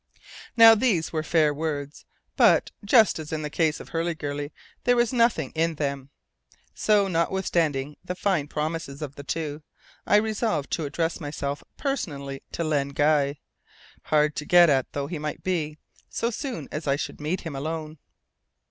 [0.57, 2.05] Now, these were fair words,
[2.35, 4.51] but, just as in the case of Hurliguerly,
[4.83, 6.09] there was nothing in them.
[6.73, 9.61] So, notwithstanding the fine promises of the two,
[10.07, 13.37] I resolved to address myself personally to Len Guy,
[14.05, 15.77] hard to get at though he might be,
[16.09, 17.99] so soon as I should meet him alone.